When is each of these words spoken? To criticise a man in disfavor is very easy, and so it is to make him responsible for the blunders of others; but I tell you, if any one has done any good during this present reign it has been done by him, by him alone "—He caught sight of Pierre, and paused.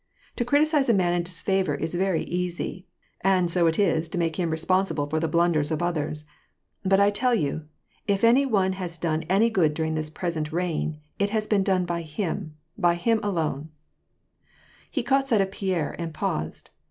To 0.37 0.43
criticise 0.43 0.89
a 0.89 0.95
man 0.95 1.13
in 1.13 1.21
disfavor 1.21 1.75
is 1.75 1.93
very 1.93 2.23
easy, 2.23 2.87
and 3.23 3.51
so 3.51 3.67
it 3.67 3.77
is 3.77 4.09
to 4.09 4.17
make 4.17 4.39
him 4.39 4.49
responsible 4.49 5.05
for 5.05 5.19
the 5.19 5.27
blunders 5.27 5.69
of 5.69 5.83
others; 5.83 6.25
but 6.83 6.99
I 6.99 7.11
tell 7.11 7.35
you, 7.35 7.67
if 8.07 8.23
any 8.23 8.43
one 8.43 8.73
has 8.73 8.97
done 8.97 9.21
any 9.29 9.51
good 9.51 9.75
during 9.75 9.93
this 9.93 10.09
present 10.09 10.51
reign 10.51 10.97
it 11.19 11.29
has 11.29 11.45
been 11.45 11.61
done 11.61 11.85
by 11.85 12.01
him, 12.01 12.57
by 12.79 12.95
him 12.95 13.19
alone 13.21 13.69
"—He 14.89 15.03
caught 15.03 15.29
sight 15.29 15.39
of 15.41 15.51
Pierre, 15.51 15.95
and 15.99 16.11
paused. 16.15 16.71